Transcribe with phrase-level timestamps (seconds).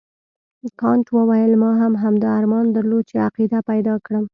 [0.81, 4.25] کانت وویل ما هم همدا ارمان درلود چې عقیده پیدا کړم.